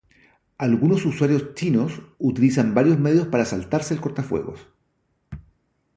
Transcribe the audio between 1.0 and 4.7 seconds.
usuarios chinos utilizan varios medios para "saltarse" el cortafuegos.